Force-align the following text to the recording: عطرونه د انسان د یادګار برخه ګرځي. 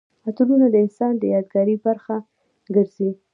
عطرونه 0.27 0.67
د 0.71 0.75
انسان 0.85 1.13
د 1.17 1.23
یادګار 1.33 1.67
برخه 1.85 2.15
ګرځي. 2.75 3.09